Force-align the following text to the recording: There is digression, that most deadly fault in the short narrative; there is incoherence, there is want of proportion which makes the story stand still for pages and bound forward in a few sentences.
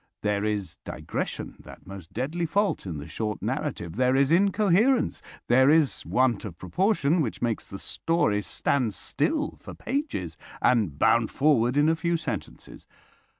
There 0.23 0.43
is 0.43 0.77
digression, 0.83 1.57
that 1.59 1.85
most 1.85 2.11
deadly 2.11 2.47
fault 2.47 2.87
in 2.87 2.97
the 2.97 3.05
short 3.05 3.39
narrative; 3.39 3.97
there 3.97 4.15
is 4.15 4.31
incoherence, 4.31 5.21
there 5.47 5.69
is 5.69 6.03
want 6.07 6.43
of 6.43 6.57
proportion 6.57 7.21
which 7.21 7.39
makes 7.39 7.67
the 7.67 7.77
story 7.77 8.41
stand 8.41 8.95
still 8.95 9.57
for 9.59 9.75
pages 9.75 10.37
and 10.59 10.97
bound 10.97 11.29
forward 11.29 11.77
in 11.77 11.87
a 11.87 11.95
few 11.95 12.17
sentences. 12.17 12.87